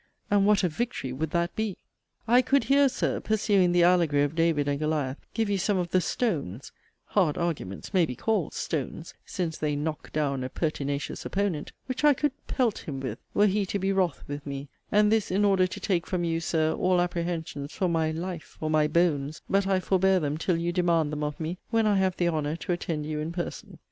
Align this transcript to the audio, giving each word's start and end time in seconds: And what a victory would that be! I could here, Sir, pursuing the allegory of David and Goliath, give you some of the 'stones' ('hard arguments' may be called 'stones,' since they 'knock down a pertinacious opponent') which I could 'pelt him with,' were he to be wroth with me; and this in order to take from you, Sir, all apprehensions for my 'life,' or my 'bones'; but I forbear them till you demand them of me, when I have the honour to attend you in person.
And 0.31 0.47
what 0.47 0.63
a 0.63 0.67
victory 0.67 1.13
would 1.13 1.29
that 1.29 1.55
be! 1.55 1.77
I 2.27 2.41
could 2.41 2.63
here, 2.63 2.89
Sir, 2.89 3.19
pursuing 3.19 3.71
the 3.71 3.83
allegory 3.83 4.23
of 4.23 4.33
David 4.33 4.67
and 4.67 4.79
Goliath, 4.79 5.19
give 5.35 5.47
you 5.47 5.59
some 5.59 5.77
of 5.77 5.91
the 5.91 6.01
'stones' 6.01 6.71
('hard 7.05 7.37
arguments' 7.37 7.93
may 7.93 8.07
be 8.07 8.15
called 8.15 8.55
'stones,' 8.55 9.13
since 9.27 9.59
they 9.59 9.75
'knock 9.75 10.11
down 10.11 10.43
a 10.43 10.49
pertinacious 10.49 11.23
opponent') 11.23 11.71
which 11.85 12.03
I 12.03 12.15
could 12.15 12.31
'pelt 12.47 12.87
him 12.87 12.99
with,' 12.99 13.19
were 13.35 13.45
he 13.45 13.63
to 13.67 13.77
be 13.77 13.93
wroth 13.93 14.23
with 14.27 14.43
me; 14.43 14.69
and 14.91 15.11
this 15.11 15.29
in 15.29 15.45
order 15.45 15.67
to 15.67 15.79
take 15.79 16.07
from 16.07 16.23
you, 16.23 16.39
Sir, 16.39 16.73
all 16.73 16.99
apprehensions 16.99 17.71
for 17.71 17.87
my 17.87 18.09
'life,' 18.09 18.57
or 18.59 18.71
my 18.71 18.87
'bones'; 18.87 19.43
but 19.47 19.67
I 19.67 19.79
forbear 19.79 20.19
them 20.19 20.35
till 20.35 20.57
you 20.57 20.71
demand 20.71 21.11
them 21.13 21.23
of 21.23 21.39
me, 21.39 21.59
when 21.69 21.85
I 21.85 21.97
have 21.97 22.17
the 22.17 22.27
honour 22.29 22.55
to 22.55 22.71
attend 22.71 23.05
you 23.05 23.19
in 23.19 23.31
person. 23.31 23.77